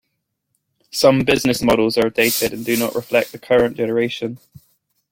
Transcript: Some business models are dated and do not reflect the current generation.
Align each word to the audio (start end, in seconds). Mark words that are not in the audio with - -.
Some 0.89 1.19
business 1.25 1.61
models 1.61 1.95
are 1.95 2.09
dated 2.09 2.53
and 2.53 2.65
do 2.65 2.75
not 2.75 2.95
reflect 2.95 3.31
the 3.31 3.37
current 3.37 3.77
generation. 3.77 4.39